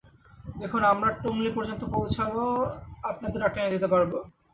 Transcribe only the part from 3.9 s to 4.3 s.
পারবো।